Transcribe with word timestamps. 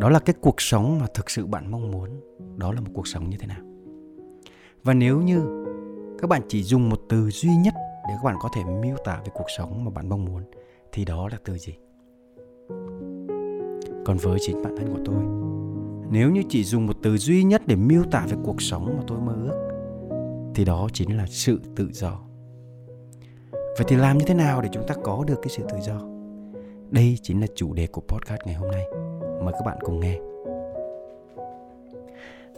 đó 0.00 0.08
là 0.08 0.18
cái 0.18 0.34
cuộc 0.40 0.60
sống 0.60 0.98
mà 0.98 1.06
thực 1.14 1.30
sự 1.30 1.46
bạn 1.46 1.70
mong 1.70 1.90
muốn. 1.90 2.08
Đó 2.56 2.72
là 2.72 2.80
một 2.80 2.90
cuộc 2.94 3.06
sống 3.06 3.30
như 3.30 3.36
thế 3.40 3.46
nào? 3.46 3.60
Và 4.84 4.94
nếu 4.94 5.20
như 5.20 5.64
các 6.18 6.30
bạn 6.30 6.42
chỉ 6.48 6.62
dùng 6.62 6.88
một 6.88 7.00
từ 7.08 7.30
duy 7.30 7.50
nhất 7.56 7.74
để 8.08 8.14
các 8.16 8.24
bạn 8.24 8.36
có 8.40 8.48
thể 8.54 8.64
miêu 8.64 8.96
tả 9.04 9.20
về 9.24 9.32
cuộc 9.34 9.50
sống 9.56 9.84
mà 9.84 9.90
bạn 9.90 10.08
mong 10.08 10.24
muốn, 10.24 10.42
thì 10.92 11.04
đó 11.04 11.28
là 11.28 11.38
từ 11.44 11.58
gì? 11.58 11.74
Còn 14.04 14.16
với 14.16 14.38
chính 14.40 14.62
bản 14.62 14.76
thân 14.76 14.92
của 14.92 15.00
tôi, 15.04 15.22
nếu 16.10 16.30
như 16.30 16.42
chỉ 16.48 16.64
dùng 16.64 16.86
một 16.86 16.96
từ 17.02 17.16
duy 17.16 17.44
nhất 17.44 17.62
để 17.66 17.76
miêu 17.76 18.02
tả 18.10 18.26
về 18.28 18.36
cuộc 18.44 18.62
sống 18.62 18.94
mà 18.96 19.02
tôi 19.06 19.20
mơ 19.20 19.32
ước, 19.32 19.68
thì 20.54 20.64
đó 20.64 20.88
chính 20.92 21.16
là 21.16 21.26
sự 21.26 21.60
tự 21.76 21.88
do. 21.92 22.20
Vậy 23.52 23.86
thì 23.88 23.96
làm 23.96 24.18
như 24.18 24.24
thế 24.24 24.34
nào 24.34 24.62
để 24.62 24.68
chúng 24.72 24.86
ta 24.86 24.94
có 25.04 25.24
được 25.26 25.38
cái 25.42 25.48
sự 25.48 25.62
tự 25.68 25.76
do? 25.80 26.00
Đây 26.90 27.18
chính 27.22 27.40
là 27.40 27.46
chủ 27.54 27.72
đề 27.72 27.86
của 27.86 28.00
podcast 28.00 28.40
ngày 28.46 28.54
hôm 28.54 28.70
nay. 28.70 28.84
Mời 29.44 29.52
các 29.52 29.64
bạn 29.64 29.78
cùng 29.80 30.00
nghe. 30.00 30.18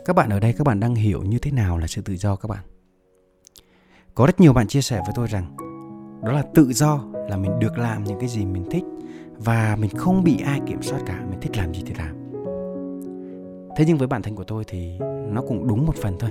Các 0.05 0.17
bạn 0.17 0.31
ở 0.31 0.41
đây 0.41 0.53
các 0.53 0.67
bạn 0.67 0.81
đang 0.81 0.95
hiểu 0.95 1.23
như 1.23 1.39
thế 1.39 1.51
nào 1.51 1.79
là 1.79 1.87
sự 1.87 2.03
tự 2.03 2.17
do 2.17 2.37
các 2.37 2.49
bạn? 2.49 2.65
Có 4.15 4.27
rất 4.27 4.41
nhiều 4.41 4.53
bạn 4.53 4.67
chia 4.67 4.81
sẻ 4.81 4.97
với 4.97 5.13
tôi 5.15 5.27
rằng 5.27 5.57
đó 6.25 6.33
là 6.33 6.43
tự 6.55 6.73
do 6.73 7.05
là 7.29 7.37
mình 7.37 7.59
được 7.59 7.79
làm 7.79 8.05
những 8.05 8.19
cái 8.21 8.29
gì 8.29 8.45
mình 8.45 8.65
thích 8.71 8.85
và 9.39 9.77
mình 9.81 9.91
không 9.97 10.25
bị 10.25 10.41
ai 10.45 10.61
kiểm 10.67 10.83
soát 10.83 10.99
cả, 11.07 11.25
mình 11.31 11.41
thích 11.41 11.57
làm 11.57 11.75
gì 11.75 11.83
thì 11.87 11.95
làm. 11.99 12.17
Thế 13.77 13.85
nhưng 13.87 13.99
với 13.99 14.09
bản 14.09 14.23
thân 14.23 14.35
của 14.35 14.45
tôi 14.45 14.65
thì 14.67 14.99
nó 15.29 15.43
cũng 15.49 15.69
đúng 15.69 15.87
một 15.87 15.97
phần 15.97 16.17
thôi. 16.19 16.31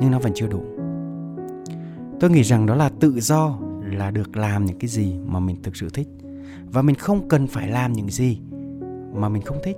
Nhưng 0.00 0.10
nó 0.10 0.18
vẫn 0.18 0.32
chưa 0.34 0.46
đủ. 0.46 0.62
Tôi 2.20 2.30
nghĩ 2.30 2.42
rằng 2.42 2.66
đó 2.66 2.74
là 2.74 2.90
tự 3.00 3.20
do 3.20 3.58
là 3.84 4.10
được 4.10 4.36
làm 4.36 4.64
những 4.64 4.78
cái 4.78 4.88
gì 4.88 5.18
mà 5.26 5.40
mình 5.40 5.62
thực 5.62 5.76
sự 5.76 5.88
thích 5.94 6.08
và 6.64 6.82
mình 6.82 6.96
không 6.96 7.28
cần 7.28 7.46
phải 7.46 7.68
làm 7.68 7.92
những 7.92 8.10
gì 8.10 8.40
mà 9.14 9.28
mình 9.28 9.42
không 9.42 9.58
thích. 9.64 9.76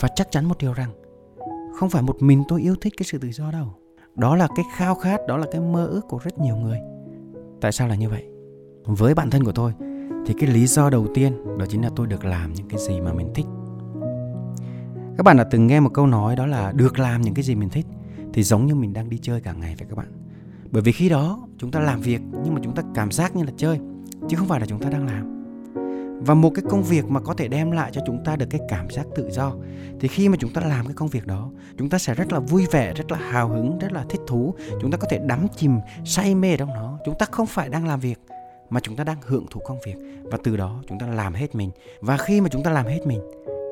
Và 0.00 0.08
chắc 0.14 0.30
chắn 0.30 0.44
một 0.44 0.58
điều 0.58 0.72
rằng, 0.72 0.90
không 1.74 1.90
phải 1.90 2.02
một 2.02 2.16
mình 2.20 2.44
tôi 2.48 2.60
yêu 2.60 2.74
thích 2.80 2.92
cái 2.96 3.04
sự 3.04 3.18
tự 3.18 3.28
do 3.32 3.50
đâu. 3.50 3.66
Đó 4.14 4.36
là 4.36 4.48
cái 4.56 4.64
khao 4.76 4.94
khát, 4.94 5.20
đó 5.28 5.36
là 5.36 5.46
cái 5.52 5.60
mơ 5.60 5.86
ước 5.86 6.08
của 6.08 6.18
rất 6.18 6.38
nhiều 6.38 6.56
người. 6.56 6.78
Tại 7.60 7.72
sao 7.72 7.88
là 7.88 7.94
như 7.94 8.08
vậy? 8.08 8.24
Với 8.84 9.14
bản 9.14 9.30
thân 9.30 9.44
của 9.44 9.52
tôi, 9.52 9.72
thì 10.26 10.34
cái 10.38 10.50
lý 10.50 10.66
do 10.66 10.90
đầu 10.90 11.06
tiên 11.14 11.58
đó 11.58 11.66
chính 11.68 11.82
là 11.82 11.90
tôi 11.96 12.06
được 12.06 12.24
làm 12.24 12.52
những 12.52 12.68
cái 12.68 12.80
gì 12.88 13.00
mà 13.00 13.12
mình 13.12 13.30
thích. 13.34 13.46
Các 15.16 15.24
bạn 15.24 15.36
đã 15.36 15.44
từng 15.44 15.66
nghe 15.66 15.80
một 15.80 15.90
câu 15.94 16.06
nói 16.06 16.36
đó 16.36 16.46
là 16.46 16.72
được 16.72 16.98
làm 16.98 17.22
những 17.22 17.34
cái 17.34 17.42
gì 17.42 17.54
mình 17.54 17.68
thích 17.68 17.86
thì 18.32 18.42
giống 18.42 18.66
như 18.66 18.74
mình 18.74 18.92
đang 18.92 19.08
đi 19.08 19.18
chơi 19.22 19.40
cả 19.40 19.52
ngày 19.52 19.74
phải 19.78 19.86
các 19.90 19.96
bạn? 19.96 20.12
Bởi 20.70 20.82
vì 20.82 20.92
khi 20.92 21.08
đó 21.08 21.48
chúng 21.58 21.70
ta 21.70 21.80
làm 21.80 22.00
việc 22.00 22.20
nhưng 22.44 22.54
mà 22.54 22.60
chúng 22.64 22.74
ta 22.74 22.82
cảm 22.94 23.10
giác 23.10 23.36
như 23.36 23.44
là 23.44 23.52
chơi, 23.56 23.80
chứ 24.28 24.36
không 24.36 24.48
phải 24.48 24.60
là 24.60 24.66
chúng 24.66 24.80
ta 24.80 24.90
đang 24.90 25.06
làm 25.06 25.39
và 26.20 26.34
một 26.34 26.50
cái 26.54 26.64
công 26.68 26.82
việc 26.82 27.04
mà 27.08 27.20
có 27.20 27.34
thể 27.34 27.48
đem 27.48 27.70
lại 27.70 27.90
cho 27.94 28.00
chúng 28.06 28.24
ta 28.24 28.36
được 28.36 28.46
cái 28.50 28.60
cảm 28.68 28.90
giác 28.90 29.06
tự 29.14 29.30
do. 29.30 29.52
Thì 30.00 30.08
khi 30.08 30.28
mà 30.28 30.36
chúng 30.40 30.52
ta 30.52 30.60
làm 30.60 30.86
cái 30.86 30.94
công 30.94 31.08
việc 31.08 31.26
đó, 31.26 31.50
chúng 31.78 31.88
ta 31.88 31.98
sẽ 31.98 32.14
rất 32.14 32.32
là 32.32 32.40
vui 32.40 32.66
vẻ, 32.70 32.94
rất 32.94 33.12
là 33.12 33.18
hào 33.18 33.48
hứng, 33.48 33.78
rất 33.78 33.92
là 33.92 34.04
thích 34.08 34.20
thú. 34.26 34.54
Chúng 34.80 34.90
ta 34.90 34.98
có 34.98 35.08
thể 35.10 35.18
đắm 35.18 35.46
chìm, 35.56 35.78
say 36.04 36.34
mê 36.34 36.56
trong 36.56 36.68
nó. 36.68 36.98
Chúng 37.04 37.14
ta 37.18 37.26
không 37.30 37.46
phải 37.46 37.68
đang 37.68 37.86
làm 37.86 38.00
việc, 38.00 38.20
mà 38.70 38.80
chúng 38.80 38.96
ta 38.96 39.04
đang 39.04 39.18
hưởng 39.26 39.46
thụ 39.50 39.60
công 39.60 39.78
việc. 39.86 39.94
Và 40.22 40.38
từ 40.44 40.56
đó 40.56 40.82
chúng 40.88 40.98
ta 40.98 41.06
làm 41.06 41.34
hết 41.34 41.54
mình. 41.54 41.70
Và 42.00 42.16
khi 42.16 42.40
mà 42.40 42.48
chúng 42.48 42.62
ta 42.62 42.70
làm 42.70 42.86
hết 42.86 43.06
mình, 43.06 43.20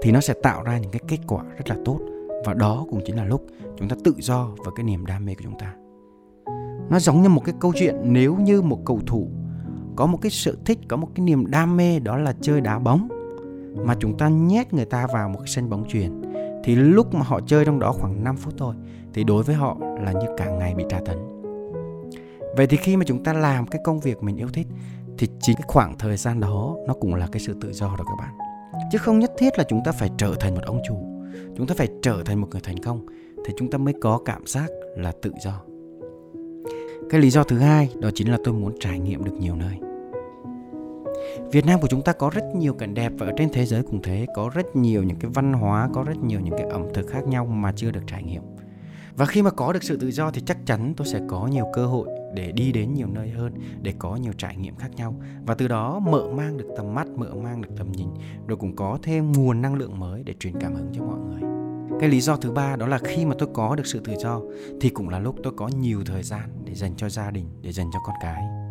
thì 0.03 0.13
nó 0.13 0.21
sẽ 0.21 0.35
tạo 0.43 0.63
ra 0.63 0.79
những 0.79 0.91
cái 0.91 1.01
kết 1.09 1.19
quả 1.27 1.43
rất 1.57 1.69
là 1.69 1.77
tốt. 1.85 1.99
Và 2.45 2.55
đó 2.55 2.87
cũng 2.91 3.01
chính 3.07 3.17
là 3.17 3.25
lúc 3.25 3.47
chúng 3.79 3.89
ta 3.89 3.97
tự 4.05 4.15
do 4.19 4.51
với 4.57 4.73
cái 4.77 4.85
niềm 4.85 5.07
đam 5.07 5.27
mê 5.27 5.35
của 5.35 5.43
chúng 5.45 5.59
ta. 5.59 5.75
Nó 6.91 6.99
giống 6.99 7.23
như 7.23 7.29
một 7.29 7.45
cái 7.45 7.55
câu 7.61 7.73
chuyện, 7.77 7.97
nếu 8.03 8.37
như 8.37 8.63
một 8.63 8.79
cầu 8.85 9.01
thủ 9.07 9.29
có 9.99 10.07
một 10.07 10.19
cái 10.23 10.31
sự 10.31 10.59
thích, 10.65 10.79
có 10.89 10.97
một 10.97 11.09
cái 11.15 11.25
niềm 11.25 11.47
đam 11.47 11.77
mê 11.77 11.99
đó 11.99 12.17
là 12.17 12.35
chơi 12.41 12.61
đá 12.61 12.79
bóng. 12.79 13.09
Mà 13.85 13.95
chúng 14.01 14.19
ta 14.19 14.29
nhét 14.29 14.73
người 14.75 14.85
ta 14.85 15.07
vào 15.13 15.29
một 15.29 15.39
cái 15.39 15.49
sân 15.49 15.71
bóng 15.71 15.89
chuyền. 15.89 16.23
Thì 16.65 16.75
lúc 16.75 17.15
mà 17.15 17.23
họ 17.23 17.41
chơi 17.47 17.65
trong 17.65 17.79
đó 17.79 17.93
khoảng 17.93 18.25
5 18.25 18.37
phút 18.37 18.55
thôi, 18.59 18.75
thì 19.15 19.25
đối 19.25 19.43
với 19.43 19.55
họ 19.55 19.77
là 20.05 20.13
như 20.13 20.27
cả 20.37 20.51
ngày 20.51 20.75
bị 20.75 20.85
tra 20.89 21.01
tấn. 21.07 21.19
Vậy 22.57 22.67
thì 22.67 22.77
khi 22.77 22.97
mà 22.97 23.05
chúng 23.07 23.25
ta 23.25 23.33
làm 23.33 23.67
cái 23.67 23.81
công 23.85 24.01
việc 24.01 24.23
mình 24.23 24.37
yêu 24.37 24.49
thích, 24.53 24.67
thì 25.19 25.29
chính 25.41 25.57
cái 25.57 25.65
khoảng 25.69 25.99
thời 25.99 26.17
gian 26.17 26.41
đó 26.41 26.77
nó 26.87 26.95
cũng 26.95 27.15
là 27.15 27.29
cái 27.33 27.41
sự 27.41 27.57
tự 27.61 27.73
do 27.73 27.87
đó 27.87 28.05
các 28.05 28.17
bạn. 28.19 28.35
Chứ 28.93 28.99
không 28.99 29.19
nhất 29.19 29.33
thiết 29.39 29.59
là 29.59 29.65
chúng 29.69 29.81
ta 29.85 29.93
phải 29.93 30.11
trở 30.19 30.35
thành 30.41 30.55
một 30.55 30.63
ông 30.67 30.81
chủ. 30.89 30.97
Chúng 31.57 31.67
ta 31.67 31.75
phải 31.79 31.89
trở 32.03 32.23
thành 32.25 32.41
một 32.41 32.49
người 32.51 32.61
thành 32.65 32.79
công, 32.79 33.07
thì 33.47 33.55
chúng 33.59 33.71
ta 33.71 33.79
mới 33.79 33.95
có 34.01 34.21
cảm 34.25 34.47
giác 34.47 34.71
là 34.97 35.13
tự 35.23 35.33
do. 35.45 35.63
Cái 37.11 37.21
lý 37.21 37.31
do 37.31 37.45
thứ 37.45 37.59
hai 37.59 37.91
đó 38.01 38.11
chính 38.15 38.31
là 38.31 38.39
tôi 38.45 38.55
muốn 38.55 38.73
trải 38.81 38.99
nghiệm 38.99 39.25
được 39.25 39.35
nhiều 39.41 39.57
nơi. 39.57 39.88
Việt 41.53 41.67
Nam 41.67 41.81
của 41.81 41.89
chúng 41.89 42.03
ta 42.03 42.13
có 42.13 42.31
rất 42.31 42.45
nhiều 42.55 42.75
cảnh 42.75 42.95
đẹp 42.95 43.13
và 43.19 43.27
ở 43.27 43.33
trên 43.37 43.49
thế 43.53 43.67
giới 43.67 43.83
cũng 43.83 44.03
thế, 44.03 44.27
có 44.35 44.51
rất 44.55 44.77
nhiều 44.77 45.03
những 45.03 45.17
cái 45.17 45.31
văn 45.35 45.53
hóa, 45.53 45.89
có 45.95 46.03
rất 46.03 46.17
nhiều 46.17 46.41
những 46.41 46.55
cái 46.59 46.67
ẩm 46.69 46.87
thực 46.95 47.07
khác 47.07 47.27
nhau 47.27 47.47
mà 47.47 47.73
chưa 47.77 47.91
được 47.91 48.03
trải 48.07 48.23
nghiệm. 48.23 48.43
Và 49.17 49.27
khi 49.27 49.43
mà 49.43 49.51
có 49.51 49.73
được 49.73 49.83
sự 49.83 49.97
tự 49.97 50.11
do 50.11 50.31
thì 50.31 50.43
chắc 50.47 50.67
chắn 50.67 50.95
tôi 50.97 51.07
sẽ 51.07 51.21
có 51.29 51.47
nhiều 51.47 51.65
cơ 51.73 51.87
hội 51.87 52.09
để 52.35 52.53
đi 52.53 52.73
đến 52.73 52.95
nhiều 52.95 53.07
nơi 53.07 53.31
hơn, 53.31 53.53
để 53.83 53.95
có 53.99 54.17
nhiều 54.17 54.33
trải 54.39 54.57
nghiệm 54.57 54.77
khác 54.77 54.91
nhau 54.97 55.15
và 55.47 55.55
từ 55.55 55.69
đó 55.69 55.99
mở 55.99 56.29
mang 56.35 56.57
được 56.57 56.67
tầm 56.77 56.95
mắt, 56.95 57.09
mở 57.09 57.35
mang 57.35 57.61
được 57.61 57.71
tầm 57.77 57.93
nhìn, 57.93 58.09
rồi 58.47 58.57
cũng 58.57 58.77
có 58.77 58.99
thêm 59.03 59.33
nguồn 59.33 59.63
năng 59.63 59.75
lượng 59.75 59.99
mới 59.99 60.23
để 60.23 60.35
truyền 60.41 60.55
cảm 60.61 60.75
hứng 60.75 60.91
cho 60.93 61.03
mọi 61.03 61.19
người. 61.19 61.51
Cái 62.01 62.09
lý 62.09 62.21
do 62.21 62.37
thứ 62.37 62.51
ba 62.51 62.77
đó 62.77 62.87
là 62.87 62.99
khi 62.99 63.25
mà 63.25 63.35
tôi 63.39 63.49
có 63.55 63.77
được 63.77 63.87
sự 63.87 64.01
tự 64.05 64.13
do 64.19 64.41
thì 64.81 64.89
cũng 64.89 65.09
là 65.09 65.19
lúc 65.19 65.37
tôi 65.43 65.53
có 65.57 65.69
nhiều 65.69 66.01
thời 66.07 66.23
gian 66.23 66.51
để 66.65 66.75
dành 66.75 66.93
cho 66.97 67.09
gia 67.09 67.31
đình, 67.31 67.47
để 67.63 67.73
dành 67.73 67.91
cho 67.93 67.99
con 68.07 68.17
cái 68.23 68.68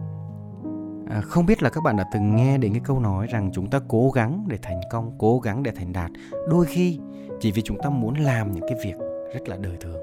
À, 1.09 1.21
không 1.21 1.45
biết 1.45 1.63
là 1.63 1.69
các 1.69 1.83
bạn 1.83 1.97
đã 1.97 2.05
từng 2.13 2.35
nghe 2.35 2.57
đến 2.57 2.73
cái 2.73 2.81
câu 2.85 2.99
nói 2.99 3.27
rằng 3.27 3.49
chúng 3.53 3.69
ta 3.69 3.79
cố 3.87 4.09
gắng 4.09 4.45
để 4.47 4.57
thành 4.61 4.81
công, 4.91 5.11
cố 5.17 5.39
gắng 5.39 5.63
để 5.63 5.71
thành 5.71 5.93
đạt. 5.93 6.11
Đôi 6.49 6.65
khi 6.65 6.99
chỉ 7.39 7.51
vì 7.51 7.61
chúng 7.61 7.77
ta 7.83 7.89
muốn 7.89 8.15
làm 8.15 8.51
những 8.51 8.63
cái 8.67 8.77
việc 8.83 8.95
rất 9.33 9.49
là 9.49 9.57
đời 9.57 9.77
thường. 9.79 10.01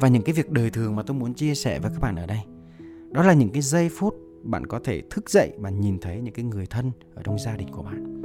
Và 0.00 0.08
những 0.08 0.22
cái 0.22 0.32
việc 0.32 0.50
đời 0.50 0.70
thường 0.70 0.96
mà 0.96 1.02
tôi 1.02 1.16
muốn 1.16 1.34
chia 1.34 1.54
sẻ 1.54 1.78
với 1.78 1.90
các 1.90 2.00
bạn 2.00 2.16
ở 2.16 2.26
đây, 2.26 2.40
đó 3.10 3.22
là 3.22 3.32
những 3.32 3.50
cái 3.50 3.62
giây 3.62 3.88
phút 3.98 4.14
bạn 4.42 4.66
có 4.66 4.80
thể 4.84 5.02
thức 5.10 5.30
dậy 5.30 5.52
và 5.58 5.70
nhìn 5.70 5.98
thấy 5.98 6.20
những 6.20 6.34
cái 6.34 6.44
người 6.44 6.66
thân 6.66 6.92
ở 7.14 7.22
trong 7.22 7.38
gia 7.38 7.56
đình 7.56 7.68
của 7.72 7.82
bạn. 7.82 8.22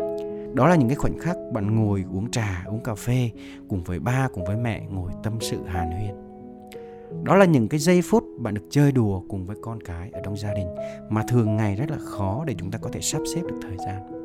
Đó 0.56 0.68
là 0.68 0.76
những 0.76 0.88
cái 0.88 0.96
khoảnh 0.96 1.20
khắc 1.20 1.38
bạn 1.54 1.76
ngồi 1.76 2.06
uống 2.14 2.32
trà, 2.32 2.64
uống 2.68 2.84
cà 2.84 2.96
phê 2.96 3.30
cùng 3.70 3.84
với 3.84 4.00
ba, 4.00 4.28
cùng 4.34 4.46
với 4.46 4.58
mẹ 4.58 4.86
ngồi 4.90 5.12
tâm 5.24 5.38
sự 5.42 5.64
hàn 5.66 5.92
huyên 5.92 6.31
đó 7.24 7.36
là 7.36 7.46
những 7.46 7.68
cái 7.68 7.80
giây 7.80 8.02
phút 8.02 8.24
bạn 8.38 8.54
được 8.54 8.64
chơi 8.70 8.92
đùa 8.92 9.22
cùng 9.30 9.46
với 9.46 9.58
con 9.62 9.82
cái 9.82 10.10
ở 10.12 10.22
trong 10.24 10.38
gia 10.38 10.54
đình 10.54 10.68
mà 11.10 11.24
thường 11.28 11.56
ngày 11.56 11.76
rất 11.76 11.92
là 11.92 11.98
khó 11.98 12.44
để 12.48 12.56
chúng 12.58 12.72
ta 12.72 12.78
có 12.78 12.90
thể 12.94 13.02
sắp 13.02 13.22
xếp 13.36 13.42
được 13.42 13.56
thời 13.62 13.78
gian. 13.78 14.22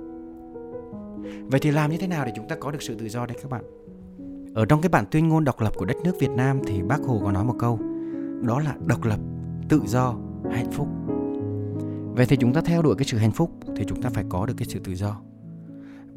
Vậy 1.50 1.60
thì 1.60 1.70
làm 1.70 1.90
như 1.90 1.96
thế 1.96 2.06
nào 2.06 2.24
để 2.24 2.32
chúng 2.36 2.48
ta 2.48 2.56
có 2.60 2.70
được 2.70 2.82
sự 2.82 2.94
tự 2.94 3.08
do 3.08 3.26
đây 3.26 3.36
các 3.42 3.50
bạn? 3.50 3.64
Ở 4.54 4.64
trong 4.64 4.80
cái 4.80 4.88
bản 4.88 5.04
tuyên 5.10 5.28
ngôn 5.28 5.44
độc 5.44 5.60
lập 5.60 5.72
của 5.76 5.84
đất 5.84 5.96
nước 6.04 6.12
Việt 6.20 6.30
Nam 6.30 6.60
thì 6.66 6.82
bác 6.82 7.00
Hồ 7.06 7.20
có 7.24 7.32
nói 7.32 7.44
một 7.44 7.56
câu, 7.58 7.78
đó 8.42 8.60
là 8.60 8.74
độc 8.86 9.04
lập, 9.04 9.20
tự 9.68 9.80
do, 9.86 10.14
hạnh 10.50 10.70
phúc. 10.72 10.88
Vậy 12.14 12.26
thì 12.26 12.36
chúng 12.36 12.52
ta 12.52 12.60
theo 12.60 12.82
đuổi 12.82 12.94
cái 12.98 13.04
sự 13.04 13.18
hạnh 13.18 13.32
phúc 13.32 13.50
thì 13.76 13.84
chúng 13.86 14.02
ta 14.02 14.10
phải 14.10 14.24
có 14.28 14.46
được 14.46 14.54
cái 14.56 14.66
sự 14.68 14.78
tự 14.84 14.94
do. 14.94 15.20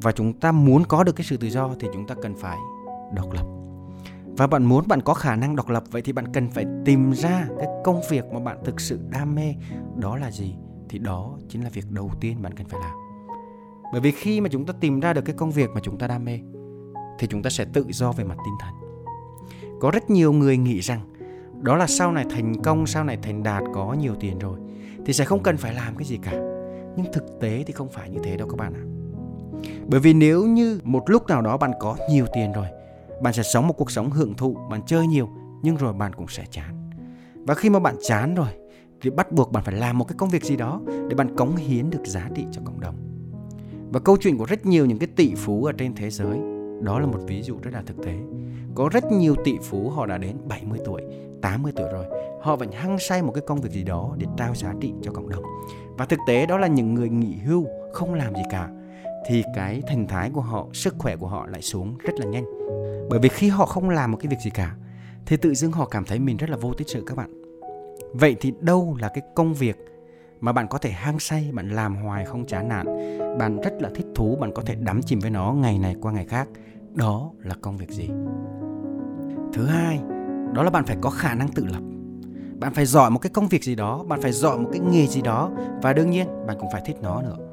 Và 0.02 0.12
chúng 0.12 0.32
ta 0.32 0.52
muốn 0.52 0.84
có 0.84 1.04
được 1.04 1.16
cái 1.16 1.24
sự 1.24 1.36
tự 1.36 1.48
do 1.48 1.70
thì 1.80 1.88
chúng 1.92 2.06
ta 2.06 2.14
cần 2.22 2.34
phải 2.36 2.58
độc 3.14 3.32
lập 3.32 3.59
và 4.40 4.46
bạn 4.46 4.64
muốn 4.64 4.88
bạn 4.88 5.00
có 5.00 5.14
khả 5.14 5.36
năng 5.36 5.56
độc 5.56 5.68
lập, 5.68 5.84
vậy 5.90 6.02
thì 6.02 6.12
bạn 6.12 6.32
cần 6.32 6.48
phải 6.48 6.64
tìm 6.84 7.12
ra 7.12 7.48
cái 7.58 7.68
công 7.84 8.00
việc 8.10 8.24
mà 8.32 8.40
bạn 8.40 8.58
thực 8.64 8.80
sự 8.80 9.00
đam 9.10 9.34
mê. 9.34 9.54
Đó 9.96 10.16
là 10.16 10.30
gì? 10.30 10.54
Thì 10.88 10.98
đó 10.98 11.38
chính 11.48 11.64
là 11.64 11.70
việc 11.72 11.90
đầu 11.90 12.10
tiên 12.20 12.42
bạn 12.42 12.54
cần 12.54 12.66
phải 12.66 12.80
làm. 12.80 12.96
Bởi 13.92 14.00
vì 14.00 14.10
khi 14.10 14.40
mà 14.40 14.48
chúng 14.48 14.66
ta 14.66 14.74
tìm 14.80 15.00
ra 15.00 15.12
được 15.12 15.20
cái 15.24 15.34
công 15.38 15.50
việc 15.50 15.70
mà 15.74 15.80
chúng 15.82 15.98
ta 15.98 16.06
đam 16.06 16.24
mê, 16.24 16.38
thì 17.18 17.26
chúng 17.26 17.42
ta 17.42 17.50
sẽ 17.50 17.64
tự 17.72 17.86
do 17.88 18.12
về 18.12 18.24
mặt 18.24 18.36
tinh 18.44 18.54
thần. 18.60 18.74
Có 19.80 19.90
rất 19.90 20.10
nhiều 20.10 20.32
người 20.32 20.56
nghĩ 20.56 20.80
rằng, 20.80 21.00
đó 21.62 21.76
là 21.76 21.86
sau 21.86 22.12
này 22.12 22.24
thành 22.30 22.62
công, 22.62 22.86
sau 22.86 23.04
này 23.04 23.18
thành 23.22 23.42
đạt, 23.42 23.62
có 23.74 23.92
nhiều 23.92 24.14
tiền 24.20 24.38
rồi, 24.38 24.58
thì 25.06 25.12
sẽ 25.12 25.24
không 25.24 25.42
cần 25.42 25.56
phải 25.56 25.74
làm 25.74 25.96
cái 25.96 26.04
gì 26.04 26.18
cả. 26.22 26.32
Nhưng 26.96 27.12
thực 27.12 27.40
tế 27.40 27.64
thì 27.66 27.72
không 27.72 27.88
phải 27.88 28.10
như 28.10 28.18
thế 28.24 28.36
đâu 28.36 28.48
các 28.48 28.56
bạn 28.56 28.74
ạ. 28.74 28.84
Bởi 29.86 30.00
vì 30.00 30.14
nếu 30.14 30.46
như 30.46 30.80
một 30.84 31.10
lúc 31.10 31.26
nào 31.26 31.42
đó 31.42 31.56
bạn 31.56 31.72
có 31.80 31.96
nhiều 32.10 32.26
tiền 32.32 32.52
rồi 32.52 32.66
bạn 33.22 33.32
sẽ 33.32 33.42
sống 33.42 33.68
một 33.68 33.74
cuộc 33.78 33.90
sống 33.90 34.10
hưởng 34.10 34.34
thụ 34.34 34.56
bạn 34.70 34.80
chơi 34.86 35.06
nhiều 35.06 35.28
nhưng 35.62 35.76
rồi 35.76 35.92
bạn 35.92 36.12
cũng 36.12 36.28
sẽ 36.28 36.44
chán 36.50 36.90
và 37.34 37.54
khi 37.54 37.70
mà 37.70 37.78
bạn 37.78 37.96
chán 38.02 38.34
rồi 38.34 38.48
thì 39.00 39.10
bắt 39.10 39.32
buộc 39.32 39.52
bạn 39.52 39.64
phải 39.64 39.74
làm 39.74 39.98
một 39.98 40.04
cái 40.04 40.16
công 40.18 40.30
việc 40.30 40.44
gì 40.44 40.56
đó 40.56 40.80
để 40.86 41.14
bạn 41.16 41.36
cống 41.36 41.56
hiến 41.56 41.90
được 41.90 42.02
giá 42.06 42.28
trị 42.34 42.44
cho 42.52 42.60
cộng 42.64 42.80
đồng 42.80 42.94
và 43.92 44.00
câu 44.00 44.16
chuyện 44.20 44.38
của 44.38 44.44
rất 44.44 44.66
nhiều 44.66 44.86
những 44.86 44.98
cái 44.98 45.08
tỷ 45.16 45.34
phú 45.34 45.64
ở 45.64 45.72
trên 45.72 45.94
thế 45.94 46.10
giới 46.10 46.40
đó 46.80 46.98
là 46.98 47.06
một 47.06 47.18
ví 47.26 47.42
dụ 47.42 47.56
rất 47.62 47.70
là 47.74 47.82
thực 47.86 47.96
tế. 48.04 48.14
Có 48.74 48.88
rất 48.92 49.12
nhiều 49.12 49.34
tỷ 49.44 49.58
phú 49.62 49.90
họ 49.90 50.06
đã 50.06 50.18
đến 50.18 50.36
70 50.48 50.78
tuổi, 50.84 51.02
80 51.42 51.72
tuổi 51.76 51.88
rồi, 51.92 52.04
họ 52.42 52.56
vẫn 52.56 52.72
hăng 52.72 52.98
say 52.98 53.22
một 53.22 53.32
cái 53.32 53.42
công 53.46 53.60
việc 53.60 53.72
gì 53.72 53.84
đó 53.84 54.14
để 54.18 54.26
trao 54.36 54.54
giá 54.54 54.74
trị 54.80 54.92
cho 55.02 55.12
cộng 55.12 55.28
đồng. 55.28 55.42
Và 55.98 56.06
thực 56.06 56.18
tế 56.26 56.46
đó 56.46 56.58
là 56.58 56.66
những 56.66 56.94
người 56.94 57.08
nghỉ 57.08 57.36
hưu 57.36 57.66
không 57.92 58.14
làm 58.14 58.34
gì 58.34 58.42
cả 58.50 58.68
thì 59.26 59.44
cái 59.54 59.82
thần 59.88 60.06
thái 60.06 60.30
của 60.30 60.40
họ, 60.40 60.66
sức 60.72 60.94
khỏe 60.98 61.16
của 61.16 61.26
họ 61.26 61.46
lại 61.46 61.62
xuống 61.62 61.98
rất 61.98 62.12
là 62.18 62.26
nhanh. 62.26 62.44
Bởi 63.10 63.18
vì 63.18 63.28
khi 63.28 63.48
họ 63.48 63.66
không 63.66 63.90
làm 63.90 64.10
một 64.10 64.18
cái 64.20 64.28
việc 64.28 64.40
gì 64.44 64.50
cả 64.50 64.74
thì 65.26 65.36
tự 65.36 65.54
dưng 65.54 65.72
họ 65.72 65.86
cảm 65.86 66.04
thấy 66.04 66.18
mình 66.18 66.36
rất 66.36 66.50
là 66.50 66.56
vô 66.56 66.72
tích 66.74 66.88
sự 66.88 67.04
các 67.06 67.16
bạn. 67.16 67.42
Vậy 68.12 68.36
thì 68.40 68.52
đâu 68.60 68.96
là 69.00 69.08
cái 69.08 69.22
công 69.34 69.54
việc 69.54 69.76
mà 70.40 70.52
bạn 70.52 70.68
có 70.68 70.78
thể 70.78 70.90
hăng 70.90 71.18
say, 71.18 71.50
bạn 71.52 71.68
làm 71.68 71.96
hoài 71.96 72.24
không 72.24 72.46
chán 72.46 72.68
nản, 72.68 72.86
bạn 73.38 73.60
rất 73.60 73.82
là 73.82 73.90
thích 73.94 74.06
thú, 74.14 74.36
bạn 74.40 74.52
có 74.54 74.62
thể 74.62 74.74
đắm 74.74 75.00
chìm 75.02 75.18
với 75.20 75.30
nó 75.30 75.52
ngày 75.52 75.78
này 75.78 75.96
qua 76.00 76.12
ngày 76.12 76.24
khác. 76.24 76.48
Đó 76.94 77.30
là 77.38 77.54
công 77.60 77.76
việc 77.76 77.90
gì? 77.90 78.08
Thứ 79.52 79.66
hai, 79.66 80.00
đó 80.52 80.62
là 80.62 80.70
bạn 80.70 80.84
phải 80.86 80.96
có 81.00 81.10
khả 81.10 81.34
năng 81.34 81.48
tự 81.48 81.66
lập. 81.66 81.82
Bạn 82.58 82.74
phải 82.74 82.86
giỏi 82.86 83.10
một 83.10 83.18
cái 83.18 83.30
công 83.30 83.48
việc 83.48 83.64
gì 83.64 83.74
đó, 83.74 84.04
bạn 84.08 84.20
phải 84.22 84.32
giỏi 84.32 84.58
một 84.58 84.68
cái 84.72 84.80
nghề 84.80 85.06
gì 85.06 85.22
đó 85.22 85.50
và 85.82 85.92
đương 85.92 86.10
nhiên 86.10 86.46
bạn 86.46 86.56
cũng 86.60 86.68
phải 86.72 86.82
thích 86.86 86.96
nó 87.02 87.22
nữa. 87.22 87.49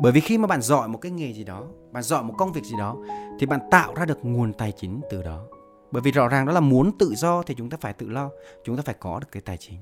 Bởi 0.00 0.12
vì 0.12 0.20
khi 0.20 0.38
mà 0.38 0.46
bạn 0.46 0.62
giỏi 0.62 0.88
một 0.88 0.98
cái 0.98 1.12
nghề 1.12 1.32
gì 1.32 1.44
đó, 1.44 1.64
bạn 1.92 2.02
giỏi 2.02 2.22
một 2.22 2.34
công 2.38 2.52
việc 2.52 2.64
gì 2.64 2.76
đó 2.78 2.96
thì 3.38 3.46
bạn 3.46 3.60
tạo 3.70 3.94
ra 3.94 4.04
được 4.04 4.18
nguồn 4.22 4.52
tài 4.52 4.72
chính 4.72 5.00
từ 5.10 5.22
đó. 5.22 5.44
Bởi 5.90 6.02
vì 6.02 6.10
rõ 6.10 6.28
ràng 6.28 6.46
đó 6.46 6.52
là 6.52 6.60
muốn 6.60 6.90
tự 6.98 7.14
do 7.16 7.42
thì 7.42 7.54
chúng 7.54 7.70
ta 7.70 7.76
phải 7.80 7.92
tự 7.92 8.08
lo, 8.08 8.30
chúng 8.64 8.76
ta 8.76 8.82
phải 8.82 8.94
có 9.00 9.20
được 9.20 9.26
cái 9.32 9.42
tài 9.42 9.56
chính. 9.56 9.78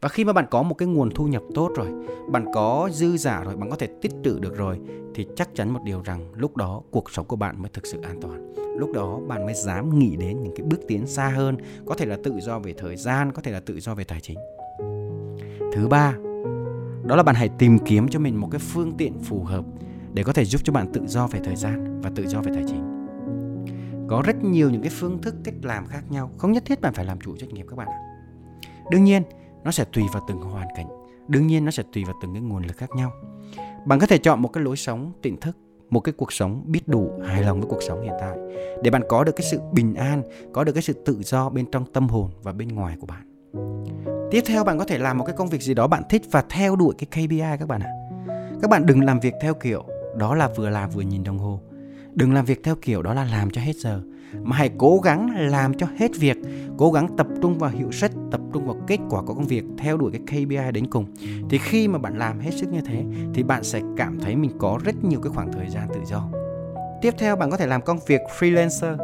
Và 0.00 0.08
khi 0.08 0.24
mà 0.24 0.32
bạn 0.32 0.46
có 0.50 0.62
một 0.62 0.74
cái 0.74 0.88
nguồn 0.88 1.10
thu 1.14 1.26
nhập 1.26 1.42
tốt 1.54 1.70
rồi, 1.76 1.88
bạn 2.28 2.44
có 2.54 2.88
dư 2.92 3.16
giả 3.16 3.44
rồi, 3.44 3.56
bạn 3.56 3.70
có 3.70 3.76
thể 3.76 3.88
tích 4.02 4.12
trữ 4.24 4.38
được 4.38 4.56
rồi 4.56 4.78
thì 5.14 5.26
chắc 5.36 5.54
chắn 5.54 5.70
một 5.70 5.80
điều 5.84 6.02
rằng 6.02 6.32
lúc 6.34 6.56
đó 6.56 6.82
cuộc 6.90 7.10
sống 7.10 7.26
của 7.26 7.36
bạn 7.36 7.62
mới 7.62 7.70
thực 7.72 7.86
sự 7.86 8.00
an 8.02 8.20
toàn. 8.20 8.54
Lúc 8.78 8.92
đó 8.94 9.20
bạn 9.28 9.44
mới 9.44 9.54
dám 9.54 9.98
nghĩ 9.98 10.16
đến 10.16 10.42
những 10.42 10.54
cái 10.56 10.66
bước 10.66 10.80
tiến 10.88 11.06
xa 11.06 11.28
hơn, 11.28 11.56
có 11.86 11.94
thể 11.94 12.06
là 12.06 12.16
tự 12.24 12.40
do 12.40 12.58
về 12.58 12.74
thời 12.78 12.96
gian, 12.96 13.32
có 13.32 13.42
thể 13.42 13.52
là 13.52 13.60
tự 13.60 13.80
do 13.80 13.94
về 13.94 14.04
tài 14.04 14.20
chính. 14.20 14.38
Thứ 15.72 15.88
ba, 15.88 16.14
đó 17.10 17.16
là 17.16 17.22
bạn 17.22 17.34
hãy 17.34 17.48
tìm 17.58 17.78
kiếm 17.78 18.08
cho 18.08 18.18
mình 18.18 18.40
một 18.40 18.48
cái 18.50 18.58
phương 18.58 18.92
tiện 18.98 19.18
phù 19.22 19.44
hợp 19.44 19.64
để 20.12 20.22
có 20.22 20.32
thể 20.32 20.44
giúp 20.44 20.60
cho 20.64 20.72
bạn 20.72 20.92
tự 20.92 21.06
do 21.06 21.26
về 21.26 21.40
thời 21.44 21.56
gian 21.56 22.00
và 22.00 22.10
tự 22.14 22.26
do 22.26 22.40
về 22.40 22.52
tài 22.54 22.64
chính. 22.68 23.06
Có 24.08 24.22
rất 24.26 24.44
nhiều 24.44 24.70
những 24.70 24.82
cái 24.82 24.90
phương 24.90 25.22
thức 25.22 25.34
cách 25.44 25.54
làm 25.62 25.86
khác 25.86 26.02
nhau, 26.10 26.30
không 26.38 26.52
nhất 26.52 26.62
thiết 26.66 26.80
bạn 26.80 26.94
phải 26.94 27.04
làm 27.04 27.20
chủ 27.20 27.36
doanh 27.36 27.54
nghiệp 27.54 27.66
các 27.68 27.76
bạn 27.76 27.88
ạ. 27.88 27.98
Đương 28.90 29.04
nhiên, 29.04 29.22
nó 29.64 29.70
sẽ 29.70 29.84
tùy 29.92 30.04
vào 30.12 30.24
từng 30.28 30.40
hoàn 30.40 30.68
cảnh 30.76 30.86
đương 31.30 31.46
nhiên 31.46 31.64
nó 31.64 31.70
sẽ 31.70 31.82
tùy 31.92 32.04
vào 32.04 32.14
từng 32.20 32.32
cái 32.32 32.42
nguồn 32.42 32.62
lực 32.62 32.76
khác 32.76 32.90
nhau 32.96 33.12
bạn 33.84 33.98
có 33.98 34.06
thể 34.06 34.18
chọn 34.18 34.42
một 34.42 34.48
cái 34.48 34.64
lối 34.64 34.76
sống 34.76 35.12
tỉnh 35.22 35.40
thức 35.40 35.56
một 35.90 36.00
cái 36.00 36.12
cuộc 36.12 36.32
sống 36.32 36.64
biết 36.66 36.88
đủ 36.88 37.10
hài 37.24 37.42
lòng 37.42 37.60
với 37.60 37.70
cuộc 37.70 37.82
sống 37.82 38.02
hiện 38.02 38.12
tại 38.20 38.38
để 38.82 38.90
bạn 38.90 39.02
có 39.08 39.24
được 39.24 39.32
cái 39.36 39.46
sự 39.50 39.60
bình 39.72 39.94
an 39.94 40.22
có 40.52 40.64
được 40.64 40.72
cái 40.72 40.82
sự 40.82 40.92
tự 40.92 41.22
do 41.22 41.48
bên 41.48 41.66
trong 41.70 41.92
tâm 41.92 42.08
hồn 42.08 42.30
và 42.42 42.52
bên 42.52 42.68
ngoài 42.68 42.96
của 43.00 43.06
bạn 43.06 43.29
tiếp 44.30 44.44
theo 44.46 44.64
bạn 44.64 44.78
có 44.78 44.84
thể 44.84 44.98
làm 44.98 45.18
một 45.18 45.24
cái 45.24 45.36
công 45.36 45.48
việc 45.48 45.62
gì 45.62 45.74
đó 45.74 45.86
bạn 45.86 46.02
thích 46.08 46.22
và 46.30 46.44
theo 46.48 46.76
đuổi 46.76 46.94
cái 46.98 47.06
KPI 47.06 47.56
các 47.60 47.68
bạn 47.68 47.80
ạ. 47.80 47.90
Các 48.62 48.70
bạn 48.70 48.86
đừng 48.86 49.04
làm 49.04 49.20
việc 49.20 49.34
theo 49.40 49.54
kiểu, 49.54 49.84
đó 50.16 50.34
là 50.34 50.48
vừa 50.56 50.70
làm 50.70 50.90
vừa 50.90 51.02
nhìn 51.02 51.24
đồng 51.24 51.38
hồ. 51.38 51.60
Đừng 52.14 52.34
làm 52.34 52.44
việc 52.44 52.60
theo 52.64 52.74
kiểu, 52.82 53.02
đó 53.02 53.14
là 53.14 53.24
làm 53.24 53.50
cho 53.50 53.60
hết 53.60 53.76
giờ. 53.76 54.00
Mà 54.42 54.56
hãy 54.56 54.70
cố 54.78 54.98
gắng 54.98 55.30
làm 55.36 55.74
cho 55.74 55.86
hết 55.98 56.10
việc, 56.18 56.36
cố 56.78 56.92
gắng 56.92 57.16
tập 57.16 57.26
trung 57.42 57.58
vào 57.58 57.70
hiệu 57.70 57.92
suất, 57.92 58.12
tập 58.30 58.40
trung 58.52 58.66
vào 58.66 58.76
kết 58.86 58.98
quả 59.10 59.22
của 59.22 59.34
công 59.34 59.46
việc, 59.46 59.64
theo 59.78 59.96
đuổi 59.96 60.12
cái 60.12 60.20
KPI 60.26 60.72
đến 60.72 60.86
cùng. 60.90 61.06
Thì 61.50 61.58
khi 61.58 61.88
mà 61.88 61.98
bạn 61.98 62.18
làm 62.18 62.40
hết 62.40 62.50
sức 62.50 62.72
như 62.72 62.80
thế, 62.80 63.04
thì 63.34 63.42
bạn 63.42 63.64
sẽ 63.64 63.80
cảm 63.96 64.18
thấy 64.20 64.36
mình 64.36 64.50
có 64.58 64.78
rất 64.84 65.04
nhiều 65.04 65.20
cái 65.22 65.32
khoảng 65.34 65.52
thời 65.52 65.68
gian 65.68 65.88
tự 65.94 66.00
do. 66.04 66.28
Tiếp 67.02 67.14
theo 67.18 67.36
bạn 67.36 67.50
có 67.50 67.56
thể 67.56 67.66
làm 67.66 67.82
công 67.82 67.98
việc 68.06 68.20
freelancer. 68.38 68.96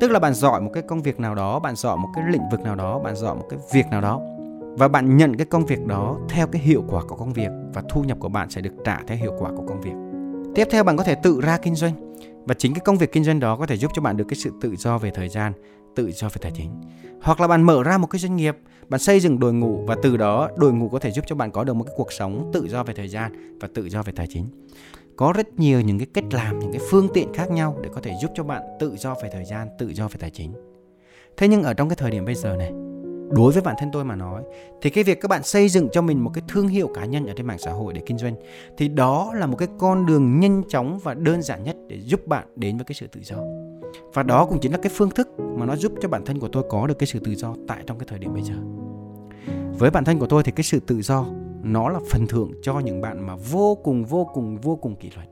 Tức 0.00 0.10
là 0.10 0.18
bạn 0.18 0.34
giỏi 0.34 0.60
một 0.60 0.70
cái 0.74 0.82
công 0.82 1.02
việc 1.02 1.20
nào 1.20 1.34
đó, 1.34 1.58
bạn 1.58 1.76
giỏi 1.76 1.96
một 1.96 2.08
cái 2.14 2.24
lĩnh 2.30 2.48
vực 2.50 2.60
nào 2.60 2.74
đó, 2.74 2.98
bạn 2.98 3.16
giỏi 3.16 3.36
một 3.36 3.46
cái 3.50 3.58
việc 3.72 3.86
nào 3.90 4.00
đó 4.00 4.33
và 4.76 4.88
bạn 4.88 5.16
nhận 5.16 5.36
cái 5.36 5.46
công 5.46 5.66
việc 5.66 5.86
đó 5.86 6.18
theo 6.28 6.46
cái 6.46 6.62
hiệu 6.62 6.84
quả 6.88 7.02
của 7.08 7.16
công 7.16 7.32
việc 7.32 7.50
và 7.74 7.82
thu 7.88 8.02
nhập 8.02 8.18
của 8.20 8.28
bạn 8.28 8.50
sẽ 8.50 8.60
được 8.60 8.72
trả 8.84 9.00
theo 9.06 9.18
hiệu 9.18 9.32
quả 9.38 9.50
của 9.56 9.66
công 9.66 9.80
việc 9.80 9.94
tiếp 10.54 10.68
theo 10.70 10.84
bạn 10.84 10.96
có 10.96 11.04
thể 11.04 11.14
tự 11.14 11.40
ra 11.40 11.58
kinh 11.58 11.74
doanh 11.74 12.14
và 12.46 12.54
chính 12.54 12.74
cái 12.74 12.80
công 12.84 12.96
việc 12.96 13.12
kinh 13.12 13.24
doanh 13.24 13.40
đó 13.40 13.56
có 13.56 13.66
thể 13.66 13.76
giúp 13.76 13.90
cho 13.94 14.02
bạn 14.02 14.16
được 14.16 14.24
cái 14.28 14.36
sự 14.36 14.52
tự 14.60 14.76
do 14.76 14.98
về 14.98 15.10
thời 15.10 15.28
gian, 15.28 15.52
tự 15.94 16.12
do 16.12 16.28
về 16.28 16.36
tài 16.40 16.52
chính. 16.54 16.70
Hoặc 17.22 17.40
là 17.40 17.48
bạn 17.48 17.62
mở 17.62 17.82
ra 17.82 17.98
một 17.98 18.06
cái 18.06 18.18
doanh 18.18 18.36
nghiệp, 18.36 18.56
bạn 18.88 19.00
xây 19.00 19.20
dựng 19.20 19.40
đội 19.40 19.52
ngũ 19.52 19.84
và 19.86 19.96
từ 20.02 20.16
đó 20.16 20.48
đội 20.56 20.72
ngũ 20.72 20.88
có 20.88 20.98
thể 20.98 21.10
giúp 21.10 21.24
cho 21.28 21.36
bạn 21.36 21.50
có 21.50 21.64
được 21.64 21.74
một 21.74 21.84
cái 21.84 21.94
cuộc 21.96 22.12
sống 22.12 22.50
tự 22.52 22.68
do 22.68 22.84
về 22.84 22.94
thời 22.94 23.08
gian 23.08 23.58
và 23.60 23.68
tự 23.74 23.88
do 23.88 24.02
về 24.02 24.12
tài 24.16 24.26
chính. 24.26 24.46
Có 25.16 25.32
rất 25.36 25.58
nhiều 25.58 25.80
những 25.80 25.98
cái 25.98 26.06
cách 26.14 26.24
làm, 26.32 26.58
những 26.58 26.72
cái 26.72 26.80
phương 26.90 27.08
tiện 27.14 27.32
khác 27.34 27.50
nhau 27.50 27.78
để 27.82 27.90
có 27.94 28.00
thể 28.00 28.12
giúp 28.22 28.30
cho 28.34 28.44
bạn 28.44 28.62
tự 28.80 28.96
do 28.96 29.14
về 29.22 29.30
thời 29.32 29.44
gian, 29.44 29.68
tự 29.78 29.92
do 29.94 30.08
về 30.08 30.16
tài 30.20 30.30
chính. 30.30 30.52
Thế 31.36 31.48
nhưng 31.48 31.62
ở 31.62 31.74
trong 31.74 31.88
cái 31.88 31.96
thời 31.96 32.10
điểm 32.10 32.24
bây 32.24 32.34
giờ 32.34 32.56
này, 32.56 32.72
đối 33.30 33.52
với 33.52 33.62
bản 33.62 33.74
thân 33.78 33.90
tôi 33.92 34.04
mà 34.04 34.16
nói, 34.16 34.42
thì 34.82 34.90
cái 34.90 35.04
việc 35.04 35.20
các 35.20 35.28
bạn 35.28 35.42
xây 35.42 35.68
dựng 35.68 35.88
cho 35.92 36.02
mình 36.02 36.24
một 36.24 36.30
cái 36.34 36.44
thương 36.48 36.68
hiệu 36.68 36.88
cá 36.94 37.04
nhân 37.04 37.26
ở 37.26 37.34
trên 37.36 37.46
mạng 37.46 37.58
xã 37.58 37.72
hội 37.72 37.92
để 37.92 38.02
kinh 38.06 38.18
doanh, 38.18 38.34
thì 38.76 38.88
đó 38.88 39.32
là 39.34 39.46
một 39.46 39.56
cái 39.56 39.68
con 39.78 40.06
đường 40.06 40.40
nhanh 40.40 40.62
chóng 40.68 40.98
và 41.02 41.14
đơn 41.14 41.42
giản 41.42 41.64
nhất 41.64 41.76
để 41.88 42.00
giúp 42.00 42.26
bạn 42.26 42.46
đến 42.56 42.76
với 42.76 42.84
cái 42.84 42.94
sự 42.94 43.06
tự 43.06 43.20
do. 43.24 43.36
Và 44.14 44.22
đó 44.22 44.46
cũng 44.46 44.58
chính 44.60 44.72
là 44.72 44.78
cái 44.78 44.92
phương 44.96 45.10
thức 45.10 45.28
mà 45.38 45.66
nó 45.66 45.76
giúp 45.76 45.92
cho 46.00 46.08
bản 46.08 46.24
thân 46.24 46.40
của 46.40 46.48
tôi 46.48 46.64
có 46.70 46.86
được 46.86 46.98
cái 46.98 47.06
sự 47.06 47.18
tự 47.18 47.34
do 47.34 47.54
tại 47.68 47.82
trong 47.86 47.98
cái 47.98 48.06
thời 48.10 48.18
điểm 48.18 48.32
bây 48.34 48.42
giờ. 48.42 48.54
Với 49.78 49.90
bản 49.90 50.04
thân 50.04 50.18
của 50.18 50.26
tôi 50.26 50.42
thì 50.42 50.52
cái 50.52 50.64
sự 50.64 50.80
tự 50.80 51.02
do, 51.02 51.26
nó 51.62 51.88
là 51.88 52.00
phần 52.10 52.26
thưởng 52.26 52.52
cho 52.62 52.78
những 52.78 53.00
bạn 53.00 53.26
mà 53.26 53.36
vô 53.36 53.74
cùng 53.74 54.04
vô 54.04 54.30
cùng 54.34 54.58
vô 54.58 54.76
cùng 54.76 54.96
kỷ 54.96 55.10
luật. 55.16 55.28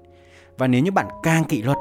Và 0.58 0.66
nếu 0.66 0.82
như 0.82 0.90
bạn 0.90 1.06
càng 1.22 1.44
kỷ 1.44 1.62
luật, 1.62 1.78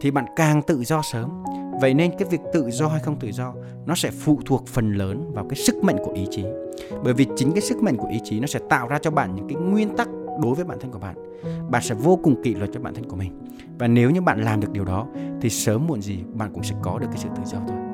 thì 0.00 0.10
bạn 0.10 0.24
càng 0.36 0.62
tự 0.62 0.84
do 0.84 1.02
sớm 1.12 1.44
vậy 1.80 1.94
nên 1.94 2.10
cái 2.18 2.28
việc 2.30 2.40
tự 2.52 2.70
do 2.70 2.88
hay 2.88 3.00
không 3.00 3.16
tự 3.18 3.32
do, 3.32 3.54
nó 3.86 3.94
sẽ 3.94 4.10
phụ 4.10 4.40
thuộc 4.46 4.66
phần 4.66 4.92
lớn 4.92 5.32
vào 5.32 5.46
cái 5.48 5.56
sức 5.56 5.76
mạnh 5.76 5.96
của 6.04 6.12
ý 6.12 6.26
chí. 6.30 6.44
Bởi 7.04 7.14
vì 7.14 7.26
chính 7.36 7.52
cái 7.52 7.60
sức 7.60 7.82
mạnh 7.82 7.96
của 7.96 8.08
ý 8.08 8.20
chí 8.24 8.40
nó 8.40 8.46
sẽ 8.46 8.60
tạo 8.70 8.88
ra 8.88 8.98
cho 8.98 9.10
bạn 9.10 9.34
những 9.34 9.48
cái 9.48 9.56
nguyên 9.56 9.96
tắc 9.96 10.08
đối 10.42 10.54
với 10.54 10.64
bản 10.64 10.78
thân 10.80 10.92
của 10.92 10.98
bạn. 10.98 11.14
Bạn 11.70 11.82
sẽ 11.82 11.94
vô 11.94 12.18
cùng 12.22 12.42
kỷ 12.42 12.54
luật 12.54 12.70
cho 12.72 12.80
bản 12.80 12.94
thân 12.94 13.08
của 13.08 13.16
mình. 13.16 13.32
Và 13.78 13.88
nếu 13.88 14.10
như 14.10 14.20
bạn 14.20 14.40
làm 14.40 14.60
được 14.60 14.72
điều 14.72 14.84
đó, 14.84 15.06
thì 15.40 15.50
sớm 15.50 15.86
muộn 15.86 16.02
gì 16.02 16.18
bạn 16.32 16.50
cũng 16.52 16.62
sẽ 16.62 16.74
có 16.82 16.98
được 16.98 17.06
cái 17.10 17.18
sự 17.18 17.28
tự 17.36 17.42
do 17.44 17.58
thôi 17.68 17.85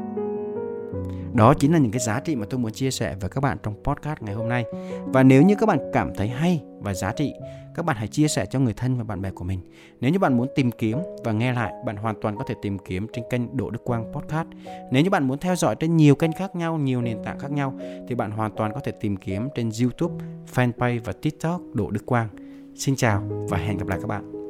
đó 1.35 1.55
chính 1.55 1.73
là 1.73 1.79
những 1.79 1.93
cái 1.93 2.01
giá 2.01 2.21
trị 2.21 2.37
mà 2.37 2.47
tôi 2.51 2.61
muốn 2.61 2.73
chia 2.73 2.91
sẻ 2.91 3.17
với 3.21 3.31
các 3.31 3.41
bạn 3.41 3.59
trong 3.63 3.75
podcast 3.85 4.23
ngày 4.23 4.35
hôm 4.35 4.49
nay. 4.49 4.65
Và 5.05 5.23
nếu 5.23 5.43
như 5.43 5.55
các 5.55 5.67
bạn 5.67 5.79
cảm 5.93 6.15
thấy 6.15 6.29
hay 6.29 6.63
và 6.81 6.95
giá 6.95 7.13
trị, 7.13 7.33
các 7.75 7.85
bạn 7.85 7.97
hãy 7.97 8.09
chia 8.09 8.29
sẻ 8.29 8.47
cho 8.47 8.59
người 8.59 8.75
thân 8.75 8.97
và 8.97 9.05
bạn 9.05 9.23
bè 9.23 9.31
của 9.31 9.45
mình. 9.45 9.61
Nếu 10.01 10.11
như 10.11 10.19
bạn 10.19 10.37
muốn 10.37 10.49
tìm 10.57 10.71
kiếm 10.71 10.99
và 11.25 11.33
nghe 11.33 11.53
lại, 11.53 11.73
bạn 11.87 11.97
hoàn 11.97 12.15
toàn 12.23 12.37
có 12.37 12.45
thể 12.49 12.55
tìm 12.63 12.79
kiếm 12.79 13.07
trên 13.13 13.25
kênh 13.31 13.57
Đỗ 13.57 13.71
Đức 13.71 13.85
Quang 13.85 14.13
Podcast. 14.13 14.49
Nếu 14.91 15.03
như 15.03 15.11
bạn 15.11 15.29
muốn 15.29 15.39
theo 15.39 15.57
dõi 15.57 15.77
trên 15.81 15.97
nhiều 15.97 16.15
kênh 16.15 16.33
khác 16.33 16.57
nhau, 16.57 16.79
nhiều 16.79 17.03
nền 17.03 17.25
tảng 17.25 17.39
khác 17.39 17.51
nhau 17.51 17.75
thì 18.09 18.15
bạn 18.15 18.31
hoàn 18.31 18.51
toàn 18.57 18.73
có 18.75 18.81
thể 18.81 18.93
tìm 18.93 19.17
kiếm 19.17 19.49
trên 19.55 19.71
YouTube, 19.81 20.25
fanpage 20.55 21.01
và 21.05 21.13
TikTok 21.13 21.61
Đỗ 21.75 21.91
Đức 21.91 22.07
Quang. 22.07 22.29
Xin 22.75 22.97
chào 22.97 23.23
và 23.49 23.59
hẹn 23.59 23.79
gặp 23.79 23.89
lại 23.89 23.99
các 24.01 24.07
bạn. 24.07 24.42